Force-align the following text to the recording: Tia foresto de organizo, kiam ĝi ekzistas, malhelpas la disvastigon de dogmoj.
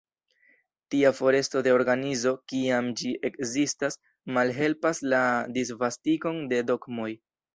Tia 0.93 1.09
foresto 1.17 1.61
de 1.67 1.73
organizo, 1.79 2.31
kiam 2.53 2.87
ĝi 3.01 3.11
ekzistas, 3.29 3.99
malhelpas 4.37 5.03
la 5.13 5.21
disvastigon 5.59 6.43
de 6.55 6.63
dogmoj. 6.73 7.09